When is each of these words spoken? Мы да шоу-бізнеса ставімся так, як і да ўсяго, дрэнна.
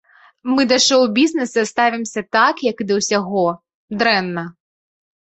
Мы 0.51 0.63
да 0.69 0.77
шоу-бізнеса 0.85 1.65
ставімся 1.71 2.23
так, 2.37 2.63
як 2.71 2.81
і 2.85 2.87
да 2.93 2.97
ўсяго, 3.01 3.43
дрэнна. 4.01 4.45